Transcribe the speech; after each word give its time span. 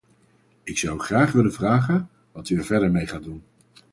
Ik 0.63 0.77
zou 0.77 0.97
u 0.97 0.99
graag 0.99 1.31
willen 1.31 1.53
vragen 1.53 2.09
wat 2.31 2.49
u 2.49 2.57
er 2.57 2.65
verder 2.65 2.91
mee 2.91 3.07
gaat 3.07 3.23
doen. 3.23 3.43